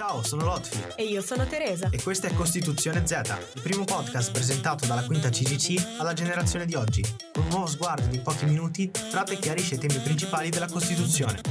Ciao, 0.00 0.22
sono 0.22 0.44
Lotfi 0.44 0.78
E 0.96 1.04
io 1.04 1.20
sono 1.20 1.44
Teresa. 1.44 1.90
e 1.92 2.02
questa 2.02 2.26
è 2.26 2.32
Costituzione 2.32 3.06
Z, 3.06 3.20
il 3.54 3.60
primo 3.60 3.84
podcast 3.84 4.32
presentato 4.32 4.86
dalla 4.86 5.04
quinta 5.04 5.28
CGC 5.28 5.98
alla 5.98 6.14
generazione 6.14 6.64
di 6.64 6.74
oggi, 6.74 7.02
con 7.30 7.42
un 7.42 7.50
nuovo 7.50 7.66
sguardo 7.66 8.06
di 8.06 8.18
pochi 8.20 8.46
minuti 8.46 8.90
tratta 8.90 9.32
e 9.32 9.36
chiarisce 9.36 9.74
i 9.74 9.78
temi 9.78 10.00
principali 10.02 10.48
della 10.48 10.68
Costituzione. 10.68 11.42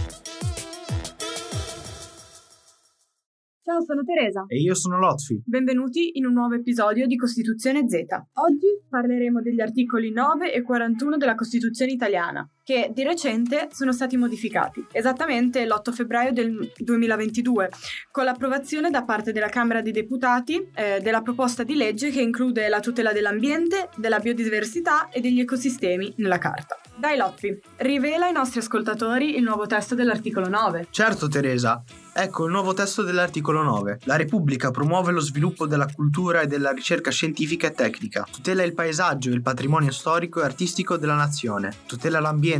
Ciao, 3.62 3.84
sono 3.86 4.02
Teresa. 4.04 4.46
E 4.48 4.57
io 4.57 4.73
sono 4.73 4.97
Lotfi. 4.97 5.43
Benvenuti 5.45 6.18
in 6.18 6.25
un 6.25 6.34
nuovo 6.34 6.55
episodio 6.55 7.05
di 7.05 7.18
Costituzione 7.18 7.88
Z. 7.88 7.93
Oggi 8.34 8.81
parleremo 8.89 9.43
degli 9.43 9.61
articoli 9.61 10.11
9 10.11 10.52
e 10.52 10.63
41 10.63 11.18
della 11.18 11.36
Costituzione 11.36 11.91
italiana, 11.91 12.50
che 12.70 12.91
di 12.93 13.01
recente 13.01 13.70
sono 13.71 13.91
stati 13.91 14.15
modificati, 14.15 14.86
esattamente 14.91 15.65
l'8 15.65 15.91
febbraio 15.91 16.31
del 16.31 16.71
2022, 16.77 17.71
con 18.11 18.25
l'approvazione 18.25 18.91
da 18.91 19.04
parte 19.04 19.32
della 19.32 19.50
Camera 19.50 19.82
dei 19.82 19.91
Deputati 19.91 20.69
eh, 20.75 21.00
della 21.01 21.24
proposta 21.24 21.63
di 21.63 21.74
legge 21.74 22.11
che 22.11 22.21
include 22.21 22.69
la 22.69 22.79
tutela 22.79 23.11
dell'ambiente, 23.11 23.89
della 23.96 24.19
biodiversità 24.19 25.10
e 25.10 25.19
degli 25.19 25.39
ecosistemi 25.39 26.13
nella 26.18 26.37
Carta. 26.37 26.77
Dai 26.96 27.18
Lotfi, 27.18 27.60
rivela 27.77 28.27
ai 28.27 28.33
nostri 28.33 28.60
ascoltatori 28.60 29.36
il 29.36 29.41
nuovo 29.41 29.65
testo 29.65 29.96
dell'articolo 29.96 30.47
9. 30.47 30.89
Certo, 30.91 31.27
Teresa. 31.27 31.82
Ecco 32.11 32.44
il 32.44 32.52
nuovo 32.52 32.73
testo 32.73 33.03
dell'articolo 33.03 33.63
9. 33.63 33.99
La 34.03 34.17
Repubblica 34.17 34.72
promuove 34.72 35.13
lo 35.13 35.22
sviluppo 35.22 35.66
della 35.66 35.88
cultura 35.88 36.41
e 36.41 36.47
della 36.47 36.72
ricerca 36.72 37.11
scientifica 37.11 37.67
e 37.67 37.72
tecnica, 37.72 38.27
tutela 38.30 38.63
il 38.63 38.73
paesaggio 38.73 39.30
e 39.30 39.33
il 39.33 39.41
patrimonio 39.41 39.91
storico 39.91 40.41
e 40.41 40.44
artistico 40.44 40.97
della 40.97 41.16
nazione, 41.16 41.72
tutela 41.86 42.19
l'ambiente, 42.19 42.58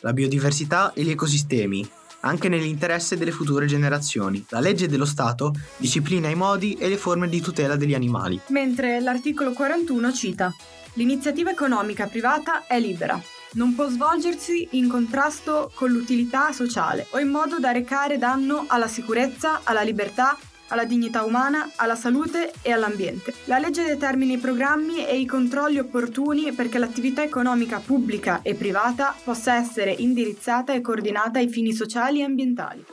la 0.00 0.12
biodiversità 0.12 0.92
e 0.92 1.02
gli 1.02 1.10
ecosistemi, 1.10 1.88
anche 2.20 2.48
nell'interesse 2.48 3.16
delle 3.16 3.32
future 3.32 3.66
generazioni. 3.66 4.44
La 4.48 4.60
legge 4.60 4.88
dello 4.88 5.04
Stato 5.04 5.52
disciplina 5.76 6.28
i 6.28 6.34
modi 6.34 6.74
e 6.74 6.88
le 6.88 6.96
forme 6.96 7.28
di 7.28 7.40
tutela 7.40 7.76
degli 7.76 7.94
animali. 7.94 8.40
Mentre 8.48 9.00
l'articolo 9.00 9.52
41 9.52 10.12
cita 10.12 10.54
L'iniziativa 10.94 11.50
economica 11.50 12.06
privata 12.06 12.66
è 12.66 12.78
libera. 12.78 13.18
Non 13.52 13.74
può 13.74 13.88
svolgersi 13.88 14.68
in 14.72 14.88
contrasto 14.88 15.70
con 15.74 15.90
l'utilità 15.90 16.52
sociale 16.52 17.06
o 17.10 17.18
in 17.18 17.28
modo 17.28 17.58
da 17.58 17.70
recare 17.70 18.18
danno 18.18 18.64
alla 18.68 18.88
sicurezza, 18.88 19.60
alla 19.62 19.80
libertà, 19.80 20.36
alla 20.72 20.84
dignità 20.84 21.22
umana, 21.22 21.70
alla 21.76 21.94
salute 21.94 22.52
e 22.62 22.72
all'ambiente. 22.72 23.34
La 23.44 23.58
legge 23.58 23.84
determina 23.84 24.32
i 24.32 24.38
programmi 24.38 25.06
e 25.06 25.18
i 25.18 25.26
controlli 25.26 25.78
opportuni 25.78 26.52
perché 26.52 26.78
l'attività 26.78 27.22
economica 27.22 27.78
pubblica 27.78 28.40
e 28.42 28.54
privata 28.54 29.14
possa 29.22 29.54
essere 29.54 29.92
indirizzata 29.92 30.72
e 30.72 30.80
coordinata 30.80 31.38
ai 31.38 31.48
fini 31.48 31.72
sociali 31.72 32.20
e 32.20 32.24
ambientali. 32.24 32.84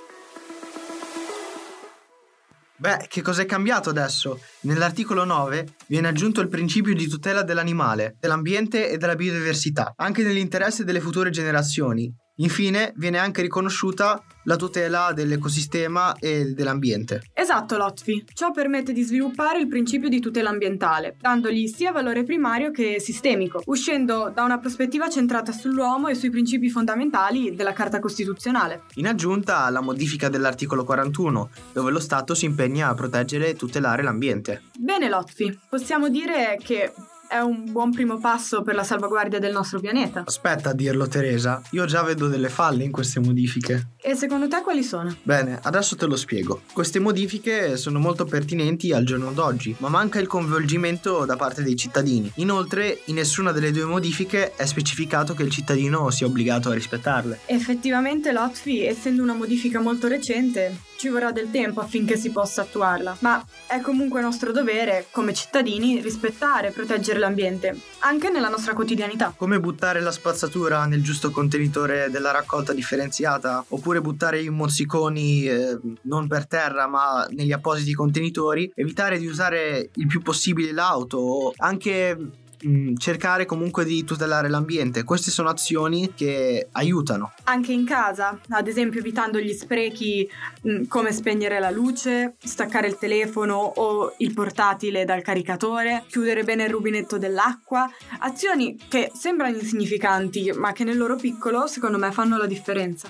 Beh, 2.76 3.08
che 3.10 3.22
cos'è 3.22 3.46
cambiato 3.46 3.90
adesso? 3.90 4.40
Nell'articolo 4.62 5.26
9 5.26 5.76
viene 5.88 6.08
aggiunto 6.08 6.40
il 6.40 6.48
principio 6.48 6.94
di 6.96 7.08
tutela 7.08 7.44
dell'animale, 7.44 8.16
dell'ambiente 8.20 8.90
e 8.90 8.98
della 8.98 9.16
biodiversità, 9.16 9.94
anche 9.98 10.24
nell'interesse 10.24 10.86
delle 10.86 11.02
future 11.02 11.30
generazioni. 11.30 12.10
Infine 12.40 12.94
viene 12.96 13.18
anche 13.18 13.42
riconosciuta 13.42 14.22
la 14.44 14.56
tutela 14.56 15.12
dell'ecosistema 15.14 16.16
e 16.18 16.54
dell'ambiente. 16.54 17.22
Esatto, 17.34 17.78
Lotfi. 17.78 18.26
Ciò 18.34 18.52
permette 18.52 18.94
di 18.94 19.04
sviluppare 19.04 19.60
il 19.60 19.68
principio 19.68 20.10
di 20.10 20.20
tutela 20.20 20.50
ambientale, 20.50 21.18
dandogli 21.20 21.68
sia 21.68 21.92
valore 21.92 22.24
primario 22.24 22.72
che 22.72 23.00
sistemico, 23.00 23.62
uscendo 23.66 24.32
da 24.34 24.44
una 24.44 24.58
prospettiva 24.58 25.10
centrata 25.10 25.52
sull'uomo 25.52 26.08
e 26.08 26.16
sui 26.16 26.30
principi 26.30 26.70
fondamentali 26.70 27.54
della 27.54 27.74
Carta 27.74 28.00
Costituzionale. 28.00 28.84
In 28.96 29.08
aggiunta 29.08 29.66
alla 29.66 29.82
modifica 29.82 30.30
dell'articolo 30.30 30.84
41, 30.84 31.50
dove 31.74 31.92
lo 31.92 32.00
Stato 32.00 32.34
si 32.34 32.46
impegna 32.46 32.88
a 32.88 32.94
proteggere 32.94 33.50
e 33.50 33.56
tutelare 33.56 34.02
l'ambiente. 34.02 34.64
Bene, 34.78 35.10
Lotfi, 35.10 35.60
possiamo 35.70 36.10
dire 36.10 36.58
che 36.64 36.92
è 37.30 37.38
un 37.38 37.72
buon 37.72 37.92
primo 37.92 38.18
passo 38.18 38.64
per 38.64 38.74
la 38.74 38.84
salvaguardia 38.84 39.38
del 39.38 39.52
nostro 39.52 39.80
pianeta. 39.80 40.24
Aspetta 40.26 40.72
a 40.72 40.74
dirlo 40.74 41.08
Teresa, 41.08 41.62
io 41.72 41.86
già 41.86 42.02
vedo 42.02 42.28
delle 42.28 42.50
falle 42.50 42.84
in 42.84 42.92
queste 42.92 43.20
modifiche. 43.20 43.90
E 44.02 44.16
secondo 44.16 44.48
te 44.48 44.62
quali 44.64 44.82
sono? 44.82 45.16
Bene, 45.22 45.60
adesso 45.62 45.96
te 45.96 46.08
lo 46.08 46.16
spiego. 46.16 46.62
Queste 46.74 46.98
modifiche 46.98 47.78
sono 47.78 48.00
molto 48.00 48.26
pertinenti 48.26 48.92
al 48.94 49.04
giorno 49.04 49.32
d'oggi, 49.32 49.76
ma 49.78 49.90
manca 49.90 50.20
il 50.20 50.26
coinvolgimento 50.26 51.24
da 51.26 51.36
parte 51.36 51.62
dei 51.62 51.76
cittadini. 51.76 52.32
Inoltre, 52.36 53.02
in 53.06 53.16
nessuna 53.16 53.52
delle 53.52 53.72
due 53.72 53.86
modifiche 53.86 54.56
è 54.56 54.66
specificato 54.66 55.36
che 55.36 55.44
il 55.44 55.52
cittadino 55.52 56.10
sia 56.10 56.26
obbligato 56.26 56.72
a 56.72 56.74
rispettarle. 56.74 57.42
Effettivamente, 57.46 58.32
Lotfi, 58.32 58.84
essendo 58.84 59.22
una 59.22 59.36
modifica 59.36 59.80
molto 59.80 60.08
recente, 60.08 60.88
ci 60.98 61.10
vorrà 61.10 61.32
del 61.32 61.52
tempo 61.52 61.80
affinché 61.80 62.18
si 62.18 62.30
possa 62.30 62.64
attuarla, 62.64 63.18
ma 63.20 63.46
è 63.68 63.80
comunque 63.80 64.20
nostro 64.22 64.52
dovere, 64.52 65.06
come 65.12 65.34
cittadini, 65.34 66.02
rispettare 66.02 66.70
e 66.70 66.72
proteggere 66.72 67.19
l'ambiente, 67.20 67.78
anche 68.00 68.30
nella 68.30 68.50
nostra 68.50 68.74
quotidianità. 68.74 69.34
Come 69.36 69.60
buttare 69.60 70.02
la 70.02 70.12
spazzatura 70.12 70.86
nel 70.86 71.04
giusto 71.04 71.30
contenitore 71.30 72.10
della 72.10 72.32
raccolta 72.32 72.74
differenziata? 72.74 73.64
Oppure 73.70 74.02
buttare 74.02 74.42
i 74.42 74.50
mozziconi 74.50 75.46
eh, 75.46 75.78
non 76.04 76.28
per 76.28 76.48
terra 76.48 76.88
ma 76.88 77.28
negli 77.30 77.52
appositi 77.52 77.94
contenitori? 77.94 78.72
Evitare 78.74 79.20
di 79.20 79.28
usare 79.28 79.90
il 79.94 80.08
più 80.08 80.22
possibile 80.22 80.72
l'auto? 80.72 81.54
Anche 81.58 82.18
mh, 82.62 82.96
cercare 82.96 83.46
comunque 83.46 83.86
di 83.86 84.04
tutelare 84.04 84.50
l'ambiente. 84.50 85.04
Queste 85.04 85.32
sono 85.32 85.50
azioni 85.50 86.14
che 86.14 86.68
aiutano. 86.72 87.34
Anche 87.44 87.72
in 87.72 87.86
casa, 87.86 88.40
ad 88.50 88.68
esempio 88.68 89.00
evitando 89.00 89.40
gli 89.40 89.54
sprechi 89.54 90.30
mh, 90.62 90.86
come 90.88 91.12
spegnere 91.12 91.60
la 91.60 91.70
luce, 91.70 92.36
staccare 92.44 92.88
il 92.88 92.98
telefono 92.98 93.56
o 93.56 94.14
il 94.18 94.34
portatile 94.34 95.06
dal 95.06 95.22
caricatore, 95.22 96.04
chiudere 96.08 96.44
bene 96.44 96.66
il 96.66 96.70
rubinetto 96.70 97.18
dell'acqua, 97.18 97.90
azioni 98.20 98.78
che 98.88 99.12
sembrano 99.14 99.56
insignificanti 99.56 100.52
ma 100.56 100.72
che 100.72 100.84
nel 100.84 100.98
loro 100.98 101.16
piccolo 101.16 101.68
secondo 101.68 101.98
me 101.98 102.12
fanno 102.12 102.38
la 102.38 102.46
differenza. 102.46 103.10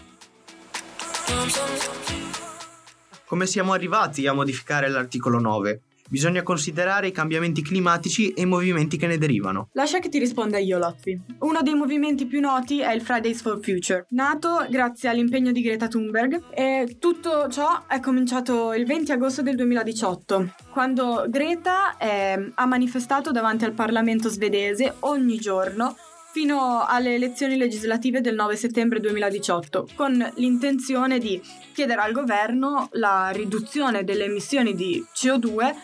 Come 3.26 3.46
siamo 3.46 3.74
arrivati 3.74 4.26
a 4.26 4.34
modificare 4.34 4.90
l'articolo 4.90 5.40
9? 5.40 5.82
Bisogna 6.10 6.42
considerare 6.42 7.08
i 7.08 7.12
cambiamenti 7.12 7.62
climatici 7.62 8.32
e 8.32 8.42
i 8.42 8.46
movimenti 8.46 8.98
che 8.98 9.06
ne 9.06 9.18
derivano. 9.18 9.70
Lascia 9.74 10.00
che 10.00 10.10
ti 10.10 10.18
risponda 10.18 10.58
io, 10.58 10.80
Lotfi. 10.80 11.20
Uno 11.40 11.62
dei 11.62 11.76
movimenti 11.76 12.26
più 12.26 12.40
noti 12.40 12.80
è 12.80 12.92
il 12.94 13.02
Fridays 13.02 13.42
for 13.42 13.60
Future, 13.62 14.06
nato 14.10 14.66
grazie 14.70 15.10
all'impegno 15.10 15.52
di 15.52 15.62
Greta 15.62 15.88
Thunberg 15.88 16.46
e 16.52 16.98
tutto 17.00 17.48
ciò 17.50 17.86
è 17.86 18.00
cominciato 18.00 18.74
il 18.74 18.86
20 18.86 19.12
agosto 19.12 19.42
del 19.44 19.56
2018, 19.56 20.56
quando 20.72 21.26
Greta 21.30 21.98
eh, 21.98 22.52
ha 22.56 22.66
manifestato 22.66 23.32
davanti 23.32 23.66
al 23.66 23.74
Parlamento 23.74 24.30
svedese 24.30 24.96
ogni 25.02 25.38
giorno 25.38 25.96
fino 26.32 26.86
alle 26.86 27.16
elezioni 27.16 27.58
legislative 27.58 28.22
del 28.22 28.36
9 28.36 28.56
settembre 28.56 29.00
2018, 29.00 29.90
con 29.96 30.32
l'intenzione 30.36 31.20
di 31.20 31.42
chiedere 31.74 32.02
al 32.02 32.12
governo 32.12 32.90
la 32.94 33.30
riduzione 33.30 34.04
delle 34.04 34.26
emissioni 34.26 34.76
di 34.76 35.04
CO2 35.14 35.76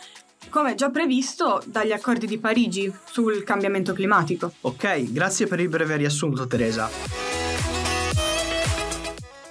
come 0.50 0.76
già 0.76 0.90
previsto 0.90 1.62
dagli 1.66 1.92
accordi 1.92 2.28
di 2.28 2.38
Parigi 2.38 2.94
sul 3.04 3.44
cambiamento 3.44 3.94
climatico. 3.94 4.54
Ok, 4.62 5.12
grazie 5.12 5.48
per 5.48 5.60
il 5.60 5.70
breve 5.70 5.98
riassunto 5.98 6.48
Teresa. 6.48 6.90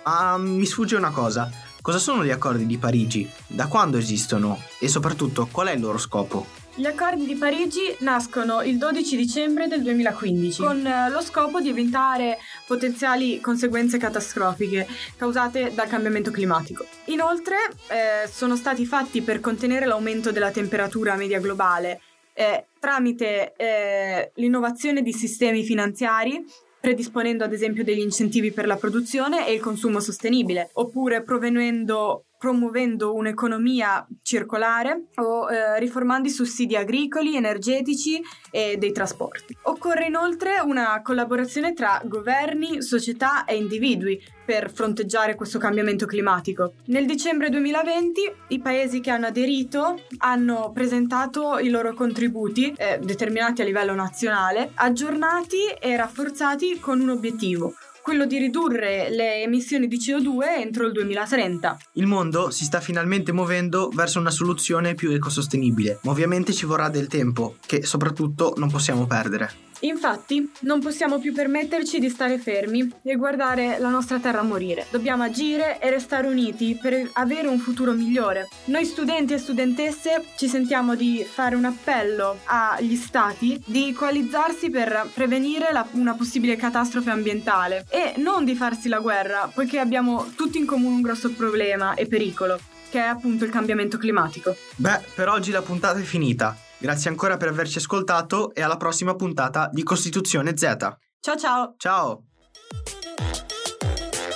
Ah, 0.04 0.38
mi 0.38 0.64
sfugge 0.64 0.96
una 0.96 1.10
cosa. 1.10 1.50
Cosa 1.80 1.98
sono 1.98 2.24
gli 2.24 2.30
accordi 2.30 2.64
di 2.64 2.78
Parigi? 2.78 3.28
Da 3.46 3.66
quando 3.66 3.98
esistono? 3.98 4.58
E 4.78 4.88
soprattutto 4.88 5.48
qual 5.50 5.68
è 5.68 5.72
il 5.72 5.80
loro 5.80 5.98
scopo? 5.98 6.63
Gli 6.76 6.86
accordi 6.86 7.24
di 7.24 7.36
Parigi 7.36 7.94
nascono 8.00 8.60
il 8.62 8.78
12 8.78 9.16
dicembre 9.16 9.68
del 9.68 9.82
2015 9.82 10.60
con 10.60 10.84
eh, 10.84 11.08
lo 11.08 11.20
scopo 11.20 11.60
di 11.60 11.68
evitare 11.68 12.38
potenziali 12.66 13.38
conseguenze 13.40 13.96
catastrofiche 13.96 14.84
causate 15.16 15.72
dal 15.72 15.86
cambiamento 15.86 16.32
climatico. 16.32 16.84
Inoltre 17.06 17.56
eh, 17.86 18.28
sono 18.28 18.56
stati 18.56 18.84
fatti 18.86 19.22
per 19.22 19.38
contenere 19.38 19.86
l'aumento 19.86 20.32
della 20.32 20.50
temperatura 20.50 21.14
media 21.14 21.38
globale 21.38 22.00
eh, 22.32 22.66
tramite 22.80 23.52
eh, 23.54 24.32
l'innovazione 24.34 25.02
di 25.02 25.12
sistemi 25.12 25.62
finanziari 25.62 26.44
predisponendo 26.80 27.44
ad 27.44 27.52
esempio 27.54 27.82
degli 27.82 28.00
incentivi 28.00 28.50
per 28.50 28.66
la 28.66 28.76
produzione 28.76 29.48
e 29.48 29.54
il 29.54 29.60
consumo 29.60 30.00
sostenibile, 30.00 30.68
oppure 30.74 31.22
provenendo 31.22 32.26
promuovendo 32.44 33.14
un'economia 33.14 34.06
circolare 34.20 35.06
o 35.14 35.50
eh, 35.50 35.78
riformando 35.78 36.28
i 36.28 36.30
sussidi 36.30 36.76
agricoli, 36.76 37.36
energetici 37.36 38.20
e 38.50 38.76
dei 38.76 38.92
trasporti. 38.92 39.56
Occorre 39.62 40.04
inoltre 40.04 40.60
una 40.62 41.00
collaborazione 41.02 41.72
tra 41.72 42.02
governi, 42.04 42.82
società 42.82 43.46
e 43.46 43.56
individui 43.56 44.22
per 44.44 44.70
fronteggiare 44.70 45.36
questo 45.36 45.58
cambiamento 45.58 46.04
climatico. 46.04 46.74
Nel 46.88 47.06
dicembre 47.06 47.48
2020 47.48 48.32
i 48.48 48.60
paesi 48.60 49.00
che 49.00 49.10
hanno 49.10 49.28
aderito 49.28 50.02
hanno 50.18 50.70
presentato 50.74 51.58
i 51.58 51.70
loro 51.70 51.94
contributi, 51.94 52.74
eh, 52.76 52.98
determinati 53.02 53.62
a 53.62 53.64
livello 53.64 53.94
nazionale, 53.94 54.72
aggiornati 54.74 55.68
e 55.80 55.96
rafforzati 55.96 56.78
con 56.78 57.00
un 57.00 57.08
obiettivo, 57.08 57.74
quello 58.04 58.26
di 58.26 58.36
ridurre 58.36 59.08
le 59.08 59.40
emissioni 59.40 59.88
di 59.88 59.96
CO2 59.96 60.60
entro 60.60 60.84
il 60.84 60.92
2030. 60.92 61.78
Il 61.92 62.06
mondo 62.06 62.50
si 62.50 62.64
sta 62.64 62.78
finalmente 62.80 63.32
muovendo 63.32 63.88
verso 63.94 64.18
una 64.18 64.30
soluzione 64.30 64.94
più 64.94 65.10
ecosostenibile, 65.10 66.00
ma 66.02 66.10
ovviamente 66.10 66.52
ci 66.52 66.66
vorrà 66.66 66.90
del 66.90 67.06
tempo, 67.06 67.56
che 67.64 67.82
soprattutto 67.86 68.52
non 68.58 68.70
possiamo 68.70 69.06
perdere. 69.06 69.63
Infatti, 69.84 70.50
non 70.60 70.80
possiamo 70.80 71.18
più 71.18 71.32
permetterci 71.32 71.98
di 71.98 72.08
stare 72.08 72.38
fermi 72.38 72.90
e 73.02 73.16
guardare 73.16 73.78
la 73.78 73.90
nostra 73.90 74.18
terra 74.18 74.42
morire. 74.42 74.86
Dobbiamo 74.90 75.24
agire 75.24 75.78
e 75.78 75.90
restare 75.90 76.26
uniti 76.26 76.78
per 76.80 77.10
avere 77.14 77.48
un 77.48 77.58
futuro 77.58 77.92
migliore. 77.92 78.48
Noi 78.66 78.86
studenti 78.86 79.34
e 79.34 79.38
studentesse 79.38 80.24
ci 80.36 80.48
sentiamo 80.48 80.94
di 80.94 81.26
fare 81.28 81.54
un 81.54 81.66
appello 81.66 82.38
agli 82.44 82.96
stati 82.96 83.62
di 83.66 83.92
coalizzarsi 83.92 84.70
per 84.70 85.10
prevenire 85.12 85.68
la, 85.72 85.86
una 85.92 86.14
possibile 86.14 86.56
catastrofe 86.56 87.10
ambientale 87.10 87.84
e 87.90 88.14
non 88.16 88.44
di 88.44 88.54
farsi 88.54 88.88
la 88.88 89.00
guerra, 89.00 89.50
poiché 89.52 89.78
abbiamo 89.78 90.32
tutti 90.34 90.56
in 90.56 90.64
comune 90.64 90.94
un 90.94 91.02
grosso 91.02 91.30
problema 91.32 91.92
e 91.92 92.06
pericolo, 92.06 92.58
che 92.88 93.00
è 93.00 93.06
appunto 93.06 93.44
il 93.44 93.50
cambiamento 93.50 93.98
climatico. 93.98 94.56
Beh, 94.76 95.00
per 95.14 95.28
oggi 95.28 95.50
la 95.50 95.62
puntata 95.62 95.98
è 95.98 96.02
finita. 96.02 96.56
Grazie 96.84 97.08
ancora 97.08 97.38
per 97.38 97.48
averci 97.48 97.78
ascoltato 97.78 98.52
e 98.52 98.60
alla 98.60 98.76
prossima 98.76 99.14
puntata 99.14 99.70
di 99.72 99.82
Costituzione 99.82 100.54
Z. 100.54 100.76
Ciao 101.18 101.36
ciao! 101.38 101.74
Ciao! 101.78 102.24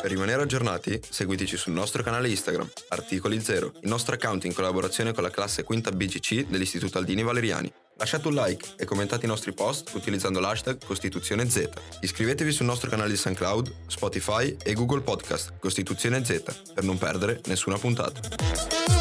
Per 0.00 0.10
rimanere 0.10 0.40
aggiornati, 0.40 0.98
seguiteci 1.06 1.58
sul 1.58 1.74
nostro 1.74 2.02
canale 2.02 2.30
Instagram, 2.30 2.66
Articoli 2.88 3.38
Zero, 3.42 3.72
il 3.82 3.88
nostro 3.90 4.14
account 4.14 4.46
in 4.46 4.54
collaborazione 4.54 5.12
con 5.12 5.24
la 5.24 5.28
classe 5.28 5.62
quinta 5.62 5.90
BGC 5.90 6.46
dell'Istituto 6.46 6.96
Aldini 6.96 7.22
Valeriani. 7.22 7.70
Lasciate 7.98 8.28
un 8.28 8.34
like 8.36 8.66
e 8.78 8.86
commentate 8.86 9.26
i 9.26 9.28
nostri 9.28 9.52
post 9.52 9.92
utilizzando 9.92 10.40
l'hashtag 10.40 10.82
Costituzione 10.82 11.50
Z. 11.50 11.68
Iscrivetevi 12.00 12.50
sul 12.50 12.64
nostro 12.64 12.88
canale 12.88 13.10
di 13.10 13.16
SoundCloud, 13.16 13.74
Spotify 13.88 14.56
e 14.64 14.72
Google 14.72 15.02
Podcast 15.02 15.52
Costituzione 15.58 16.24
Z 16.24 16.42
per 16.72 16.82
non 16.82 16.96
perdere 16.96 17.42
nessuna 17.44 17.76
puntata. 17.76 18.97